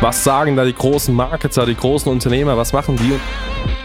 [0.00, 2.56] Was sagen da die großen Marketer, die großen Unternehmer?
[2.56, 3.18] Was machen die?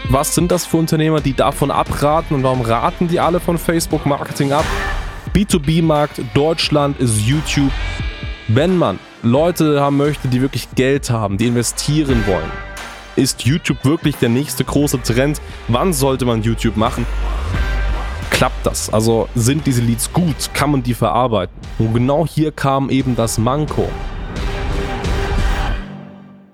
[0.08, 4.06] Was sind das für Unternehmer, die davon abraten und warum raten die alle von Facebook
[4.06, 4.64] Marketing ab?
[5.34, 7.72] B2B-Markt Deutschland ist YouTube.
[8.46, 12.50] Wenn man Leute haben möchte, die wirklich Geld haben, die investieren wollen,
[13.16, 15.40] ist YouTube wirklich der nächste große Trend?
[15.66, 17.06] Wann sollte man YouTube machen?
[18.30, 18.88] Klappt das?
[18.88, 20.50] Also sind diese Leads gut?
[20.54, 21.56] Kann man die verarbeiten?
[21.80, 23.88] Und genau hier kam eben das Manko.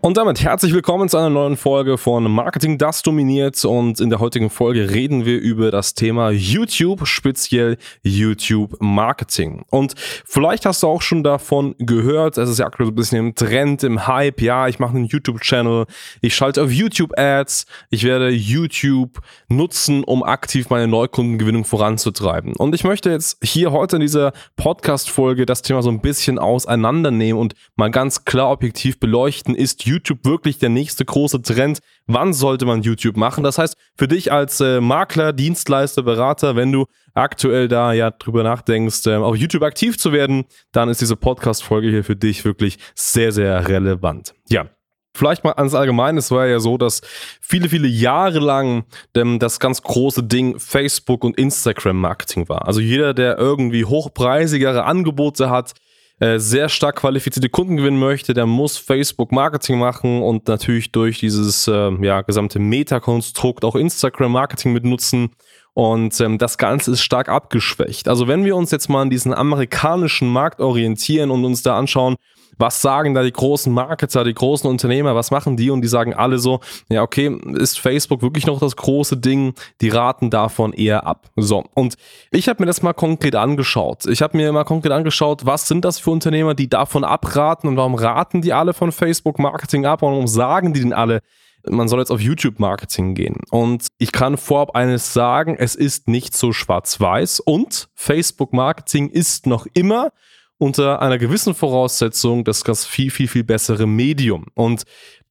[0.02, 4.18] Und damit herzlich willkommen zu einer neuen Folge von Marketing das dominiert und in der
[4.18, 9.62] heutigen Folge reden wir über das Thema YouTube, speziell YouTube Marketing.
[9.68, 9.92] Und
[10.24, 13.34] vielleicht hast du auch schon davon gehört, es ist ja aktuell so ein bisschen im
[13.34, 15.84] Trend, im Hype, ja, ich mache einen YouTube-Channel,
[16.22, 22.56] ich schalte auf YouTube Ads, ich werde YouTube nutzen, um aktiv meine Neukundengewinnung voranzutreiben.
[22.56, 27.38] Und ich möchte jetzt hier heute in dieser Podcast-Folge das Thema so ein bisschen auseinandernehmen
[27.38, 31.80] und mal ganz klar objektiv beleuchten, ist YouTube wirklich der nächste große Trend?
[32.06, 33.44] Wann sollte man YouTube machen?
[33.44, 38.42] Das heißt, für dich als äh, Makler, Dienstleister, Berater, wenn du aktuell da ja drüber
[38.42, 42.78] nachdenkst, äh, auf YouTube aktiv zu werden, dann ist diese Podcast-Folge hier für dich wirklich
[42.94, 44.34] sehr, sehr relevant.
[44.48, 44.66] Ja,
[45.12, 47.02] Vielleicht mal ans Allgemeine, es war ja so, dass
[47.40, 52.68] viele, viele Jahre lang ähm, das ganz große Ding Facebook und Instagram Marketing war.
[52.68, 55.72] Also jeder, der irgendwie hochpreisigere Angebote hat,
[56.20, 61.18] äh, sehr stark qualifizierte Kunden gewinnen möchte, der muss Facebook Marketing machen und natürlich durch
[61.18, 65.30] dieses äh, ja, gesamte Meta-Konstrukt auch Instagram Marketing mit nutzen.
[65.74, 68.08] Und ähm, das Ganze ist stark abgeschwächt.
[68.08, 72.16] Also wenn wir uns jetzt mal an diesen amerikanischen Markt orientieren und uns da anschauen,
[72.60, 75.70] was sagen da die großen Marketer, die großen Unternehmer, was machen die?
[75.70, 79.54] Und die sagen alle so, ja, okay, ist Facebook wirklich noch das große Ding?
[79.80, 81.30] Die raten davon eher ab.
[81.36, 81.94] So, und
[82.30, 84.04] ich habe mir das mal konkret angeschaut.
[84.06, 87.76] Ich habe mir mal konkret angeschaut, was sind das für Unternehmer, die davon abraten und
[87.76, 91.22] warum raten die alle von Facebook Marketing ab und warum sagen die denn alle,
[91.68, 93.36] man soll jetzt auf YouTube-Marketing gehen.
[93.50, 99.66] Und ich kann vorab eines sagen, es ist nicht so schwarz-weiß und Facebook-Marketing ist noch
[99.74, 100.12] immer
[100.58, 104.46] unter einer gewissen Voraussetzung das, das viel, viel, viel bessere Medium.
[104.54, 104.82] Und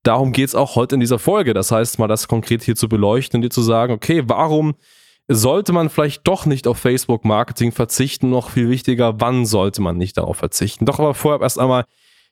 [0.04, 1.54] darum geht es auch heute in dieser Folge.
[1.54, 4.76] Das heißt, mal das konkret hier zu beleuchten und dir zu sagen, okay, warum
[5.28, 8.32] sollte man vielleicht doch nicht auf Facebook-Marketing verzichten?
[8.32, 10.86] Noch viel wichtiger, wann sollte man nicht darauf verzichten?
[10.86, 11.86] Doch aber vorher erst einmal,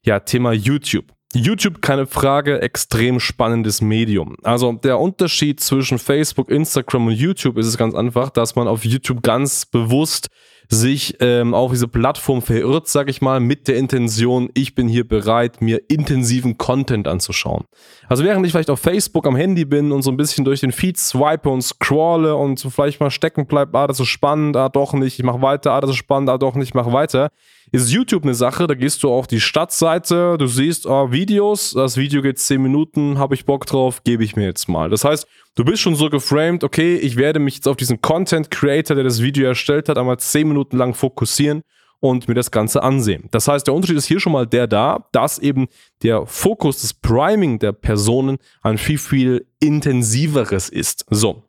[0.03, 1.16] ja, Thema YouTube.
[1.33, 4.37] YouTube, keine Frage, extrem spannendes Medium.
[4.43, 8.85] Also der Unterschied zwischen Facebook, Instagram und YouTube ist es ganz einfach, dass man auf
[8.85, 10.29] YouTube ganz bewusst
[10.69, 15.07] sich ähm, auf diese Plattform verirrt, sag ich mal, mit der Intention, ich bin hier
[15.07, 17.65] bereit, mir intensiven Content anzuschauen.
[18.09, 20.73] Also während ich vielleicht auf Facebook am Handy bin und so ein bisschen durch den
[20.73, 24.69] Feed swipe und scrolle und so vielleicht mal stecken bleibt, ah, das ist spannend, ah,
[24.69, 27.29] doch nicht, ich mach weiter, ah, das ist spannend, ah, doch nicht, ich mach weiter,
[27.71, 31.97] ist YouTube eine Sache, da gehst du auf die Stadtseite, du siehst ah, Videos, das
[31.97, 34.89] Video geht 10 Minuten, habe ich Bock drauf, gebe ich mir jetzt mal.
[34.89, 38.51] Das heißt, du bist schon so geframed, okay, ich werde mich jetzt auf diesen Content
[38.51, 41.61] Creator, der das Video erstellt hat, einmal 10 Minuten lang fokussieren
[41.99, 43.27] und mir das Ganze ansehen.
[43.31, 45.67] Das heißt, der Unterschied ist hier schon mal der da, dass eben
[46.03, 51.05] der Fokus des Priming der Personen ein viel, viel intensiveres ist.
[51.09, 51.46] So.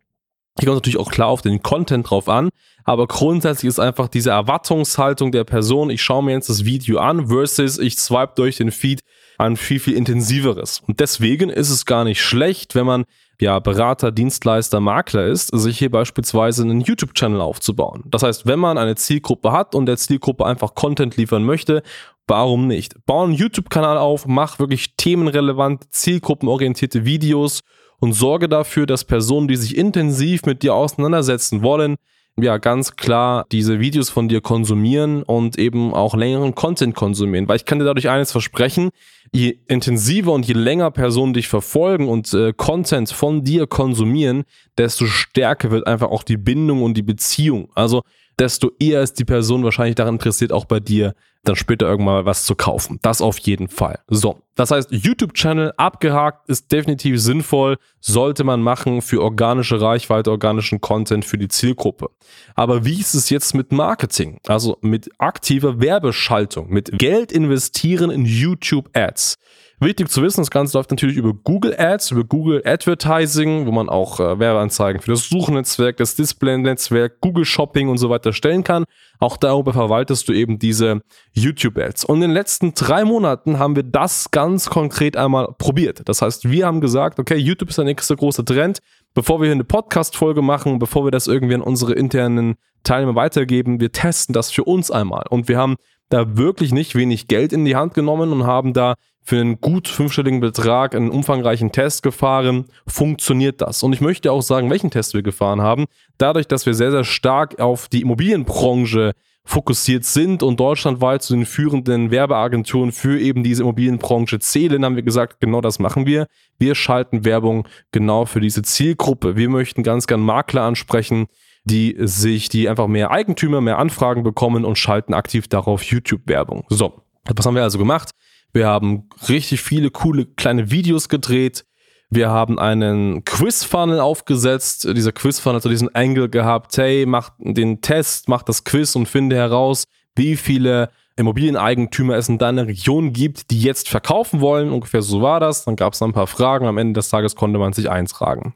[0.58, 2.48] Hier kommt natürlich auch klar auf den Content drauf an,
[2.84, 7.28] aber grundsätzlich ist einfach diese Erwartungshaltung der Person, ich schaue mir jetzt das Video an,
[7.28, 9.00] versus ich swipe durch den Feed
[9.38, 10.82] ein viel, viel intensiveres.
[10.86, 13.04] Und deswegen ist es gar nicht schlecht, wenn man
[13.40, 18.02] ja, Berater, Dienstleister, Makler ist, sich hier beispielsweise einen YouTube-Channel aufzubauen.
[18.06, 21.82] Das heißt, wenn man eine Zielgruppe hat und der Zielgruppe einfach Content liefern möchte,
[22.26, 22.96] warum nicht?
[23.06, 27.60] Bau einen YouTube-Kanal auf, mach wirklich themenrelevant, zielgruppenorientierte Videos
[28.00, 31.96] und sorge dafür, dass Personen, die sich intensiv mit dir auseinandersetzen wollen,
[32.40, 37.48] ja ganz klar diese Videos von dir konsumieren und eben auch längeren Content konsumieren.
[37.48, 38.90] Weil ich kann dir dadurch eines versprechen,
[39.32, 44.44] je intensiver und je länger Personen dich verfolgen und äh, Content von dir konsumieren,
[44.76, 47.70] desto stärker wird einfach auch die Bindung und die Beziehung.
[47.74, 48.02] Also
[48.38, 52.26] desto eher ist die Person wahrscheinlich daran interessiert, auch bei dir dann später irgendwann mal
[52.26, 52.98] was zu kaufen.
[53.02, 54.00] Das auf jeden Fall.
[54.08, 60.80] So, das heißt, YouTube-Channel abgehakt ist definitiv sinnvoll, sollte man machen für organische Reichweite, organischen
[60.80, 62.10] Content für die Zielgruppe.
[62.54, 64.40] Aber wie ist es jetzt mit Marketing?
[64.46, 69.38] Also mit aktiver Werbeschaltung, mit Geld investieren in YouTube-Ads.
[69.80, 73.88] Wichtig zu wissen, das Ganze läuft natürlich über Google Ads, über Google Advertising, wo man
[73.88, 78.84] auch äh, Werbeanzeigen für das Suchnetzwerk, das Display-Netzwerk, Google Shopping und so weiter stellen kann.
[79.20, 81.00] Auch darüber verwaltest du eben diese
[81.32, 82.04] YouTube Ads.
[82.06, 86.02] Und in den letzten drei Monaten haben wir das ganz konkret einmal probiert.
[86.06, 88.80] Das heißt, wir haben gesagt, okay, YouTube ist der nächste große Trend.
[89.14, 93.80] Bevor wir hier eine Podcast-Folge machen, bevor wir das irgendwie an unsere internen Teilnehmer weitergeben,
[93.80, 95.24] wir testen das für uns einmal.
[95.30, 95.76] Und wir haben
[96.08, 98.94] da wirklich nicht wenig Geld in die Hand genommen und haben da
[99.28, 102.64] für einen gut fünfstelligen Betrag einen umfangreichen Test gefahren.
[102.86, 103.82] Funktioniert das?
[103.82, 105.84] Und ich möchte auch sagen, welchen Test wir gefahren haben.
[106.16, 109.12] Dadurch, dass wir sehr, sehr stark auf die Immobilienbranche
[109.44, 115.02] fokussiert sind und deutschlandweit zu den führenden Werbeagenturen für eben diese Immobilienbranche zählen, haben wir
[115.02, 116.26] gesagt, genau das machen wir.
[116.58, 119.36] Wir schalten Werbung genau für diese Zielgruppe.
[119.36, 121.26] Wir möchten ganz gern Makler ansprechen,
[121.64, 126.64] die sich, die einfach mehr Eigentümer, mehr Anfragen bekommen und schalten aktiv darauf YouTube-Werbung.
[126.70, 128.12] So, was haben wir also gemacht?
[128.52, 131.64] Wir haben richtig viele coole kleine Videos gedreht.
[132.10, 134.88] Wir haben einen Quiz-Funnel aufgesetzt.
[134.96, 139.06] Dieser Quiz-Funnel hat so diesen Angle gehabt, hey, mach den Test, mach das Quiz und
[139.06, 139.84] finde heraus,
[140.16, 144.70] wie viele Immobilieneigentümer es in deiner Region gibt, die jetzt verkaufen wollen.
[144.70, 145.64] Ungefähr so war das.
[145.64, 146.66] Dann gab es ein paar Fragen.
[146.66, 148.54] Am Ende des Tages konnte man sich eintragen.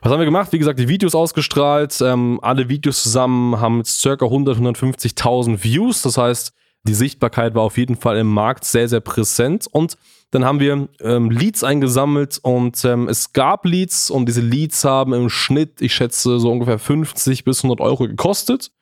[0.00, 0.52] Was haben wir gemacht?
[0.52, 2.00] Wie gesagt, die Videos ausgestrahlt.
[2.00, 6.02] Ähm, alle Videos zusammen haben jetzt circa 100, 150.000 Views.
[6.02, 6.52] Das heißt,
[6.84, 9.66] die Sichtbarkeit war auf jeden Fall im Markt sehr, sehr präsent.
[9.70, 9.96] Und
[10.30, 15.12] dann haben wir ähm, Leads eingesammelt und ähm, es gab Leads und diese Leads haben
[15.12, 18.72] im Schnitt, ich schätze, so ungefähr 50 bis 100 Euro gekostet.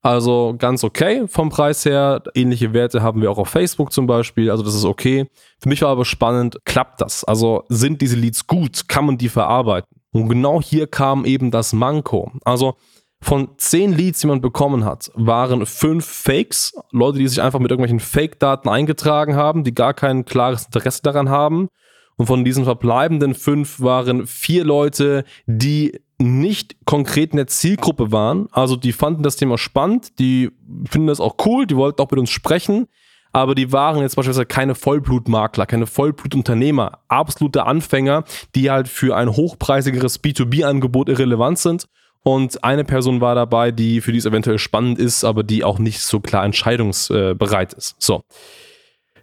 [0.00, 2.22] Also ganz okay vom Preis her.
[2.34, 4.50] Ähnliche Werte haben wir auch auf Facebook zum Beispiel.
[4.50, 5.26] Also das ist okay.
[5.58, 7.24] Für mich war aber spannend, klappt das?
[7.24, 8.88] Also sind diese Leads gut?
[8.88, 9.88] Kann man die verarbeiten?
[10.12, 12.32] Und genau hier kam eben das Manko.
[12.44, 12.76] Also
[13.20, 16.72] von zehn Leads, die man bekommen hat, waren fünf Fakes.
[16.92, 21.28] Leute, die sich einfach mit irgendwelchen Fake-Daten eingetragen haben, die gar kein klares Interesse daran
[21.28, 21.68] haben.
[22.16, 28.48] Und von diesen verbleibenden fünf waren vier Leute, die nicht konkret in der Zielgruppe waren.
[28.50, 30.50] Also die fanden das Thema spannend, die
[30.88, 32.88] finden das auch cool, die wollten auch mit uns sprechen.
[33.32, 38.24] Aber die waren jetzt beispielsweise keine Vollblutmakler, keine Vollblutunternehmer, absolute Anfänger,
[38.54, 41.88] die halt für ein hochpreisigeres B2B-Angebot irrelevant sind
[42.28, 45.78] und eine Person war dabei, die für die es eventuell spannend ist, aber die auch
[45.78, 47.96] nicht so klar entscheidungsbereit ist.
[47.98, 48.20] So.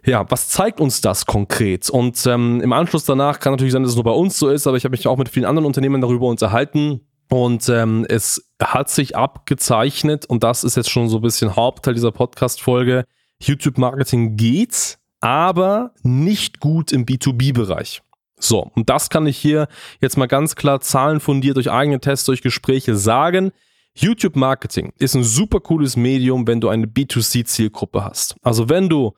[0.04, 1.88] Ja, was zeigt uns das konkret?
[1.88, 4.66] Und ähm, im Anschluss danach kann natürlich sein, dass es nur bei uns so ist,
[4.66, 7.00] aber ich habe mich auch mit vielen anderen Unternehmen darüber unterhalten.
[7.30, 11.94] Und ähm, es hat sich abgezeichnet, und das ist jetzt schon so ein bisschen Hauptteil
[11.94, 13.04] dieser Podcast-Folge,
[13.40, 18.02] YouTube-Marketing geht, aber nicht gut im B2B-Bereich.
[18.38, 19.66] So, und das kann ich hier
[20.00, 23.52] jetzt mal ganz klar zahlenfundiert durch eigene Tests, durch Gespräche sagen.
[23.94, 28.36] YouTube Marketing ist ein super cooles Medium, wenn du eine B2C-Zielgruppe hast.
[28.42, 29.14] Also wenn du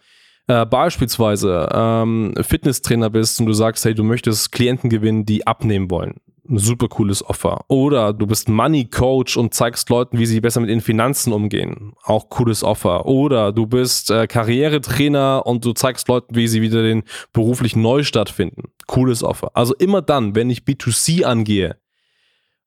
[0.46, 5.90] äh, beispielsweise ähm, Fitnesstrainer bist und du sagst, hey, du möchtest Klienten gewinnen, die abnehmen
[5.90, 7.64] wollen, ein super cooles Offer.
[7.68, 11.92] Oder du bist Money Coach und zeigst Leuten, wie sie besser mit ihren Finanzen umgehen.
[12.02, 13.06] Auch cooles Offer.
[13.06, 18.30] Oder du bist äh, Karrieretrainer und du zeigst Leuten, wie sie wieder den beruflichen Neustart
[18.30, 18.70] finden.
[18.86, 19.50] Cooles Offer.
[19.54, 21.76] Also immer dann, wenn ich B2C angehe,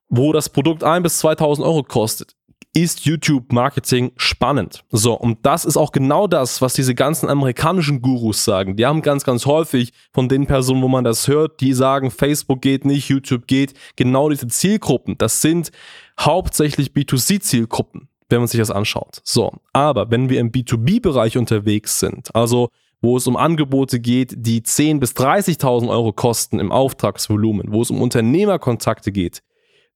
[0.10, 2.36] wo das Produkt ein bis 2000 Euro kostet,
[2.74, 4.86] ist YouTube-Marketing spannend.
[4.92, 8.78] So, und das ist auch genau das, was diese ganzen amerikanischen Gurus sagen.
[8.78, 12.62] Die haben ganz, ganz häufig von den Personen, wo man das hört, die sagen, Facebook
[12.62, 15.18] geht nicht, YouTube geht, genau diese Zielgruppen.
[15.18, 15.72] Das sind
[16.20, 19.22] hauptsächlich B2C-Zielgruppen, wenn man sich das anschaut.
[19.24, 22.70] So, aber wenn wir im B2B-Bereich unterwegs sind, also
[23.02, 27.90] wo es um Angebote geht, die 10.000 bis 30.000 Euro kosten im Auftragsvolumen, wo es
[27.90, 29.42] um Unternehmerkontakte geht,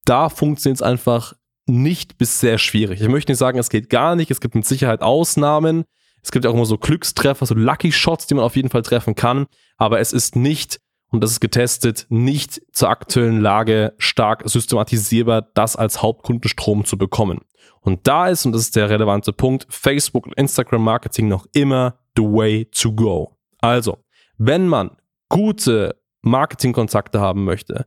[0.05, 1.33] da funktioniert es einfach
[1.67, 3.01] nicht bis sehr schwierig.
[3.01, 4.31] Ich möchte nicht sagen, es geht gar nicht.
[4.31, 5.85] Es gibt mit Sicherheit Ausnahmen.
[6.21, 9.15] Es gibt auch immer so Glückstreffer, so Lucky Shots, die man auf jeden Fall treffen
[9.15, 9.45] kann.
[9.77, 10.79] Aber es ist nicht,
[11.11, 17.41] und das ist getestet, nicht zur aktuellen Lage stark systematisierbar, das als Hauptkundenstrom zu bekommen.
[17.81, 21.99] Und da ist, und das ist der relevante Punkt, Facebook und Instagram Marketing noch immer
[22.17, 23.37] the way to go.
[23.59, 23.99] Also,
[24.37, 24.97] wenn man
[25.29, 27.85] gute Marketingkontakte haben möchte,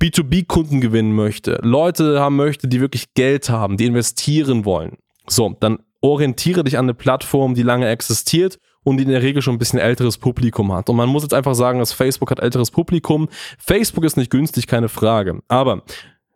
[0.00, 5.78] B2B-Kunden gewinnen möchte, Leute haben möchte, die wirklich Geld haben, die investieren wollen, so, dann
[6.00, 9.58] orientiere dich an eine Plattform, die lange existiert und die in der Regel schon ein
[9.58, 10.90] bisschen älteres Publikum hat.
[10.90, 13.28] Und man muss jetzt einfach sagen, dass Facebook hat älteres Publikum.
[13.58, 15.40] Facebook ist nicht günstig, keine Frage.
[15.48, 15.82] Aber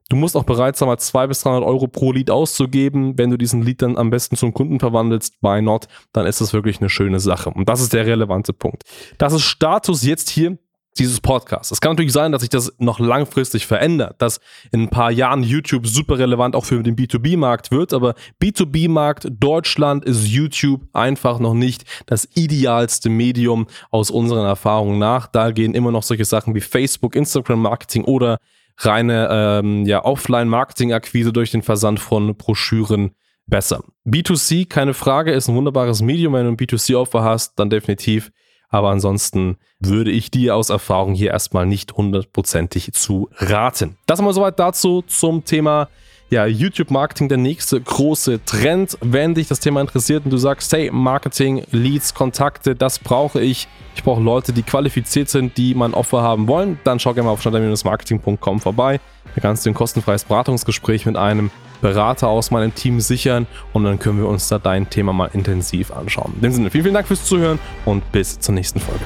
[0.08, 3.18] du musst auch bereit sein, mal 200 bis 300 Euro pro Lead auszugeben.
[3.18, 5.86] Wenn du diesen Lead dann am besten zum Kunden verwandelst, why not?
[6.12, 7.50] Dann ist das wirklich eine schöne Sache.
[7.50, 8.84] Und das ist der relevante Punkt.
[9.18, 10.58] Das ist Status jetzt hier
[10.98, 11.70] dieses Podcasts.
[11.70, 14.40] Es kann natürlich sein, dass sich das noch langfristig verändert, dass
[14.72, 20.04] in ein paar Jahren YouTube super relevant auch für den B2B-Markt wird, aber B2B-Markt Deutschland
[20.04, 25.26] ist YouTube einfach noch nicht das idealste Medium aus unseren Erfahrungen nach.
[25.26, 28.38] Da gehen immer noch solche Sachen wie Facebook, Instagram-Marketing oder
[28.78, 33.12] reine ähm, ja, Offline-Marketing-Akquise durch den Versand von Broschüren
[33.46, 33.82] besser.
[34.06, 36.34] B2C, keine Frage, ist ein wunderbares Medium.
[36.34, 38.30] Wenn du ein B2C-Offer hast, dann definitiv
[38.68, 43.96] aber ansonsten würde ich dir aus Erfahrung hier erstmal nicht hundertprozentig zu raten.
[44.06, 45.88] Das mal soweit dazu zum Thema
[46.30, 48.98] ja, YouTube-Marketing der nächste große Trend.
[49.00, 53.66] Wenn dich das Thema interessiert und du sagst, hey, Marketing, Leads, Kontakte, das brauche ich.
[53.96, 56.78] Ich brauche Leute, die qualifiziert sind, die mein Offer haben wollen.
[56.84, 59.00] Dann schau gerne mal auf schneider-marketing.com vorbei.
[59.34, 63.98] Da kannst du ein kostenfreies Beratungsgespräch mit einem Berater aus meinem Team sichern und dann
[63.98, 66.32] können wir uns da dein Thema mal intensiv anschauen.
[66.36, 69.04] In dem Sinne, vielen, vielen Dank fürs Zuhören und bis zur nächsten Folge.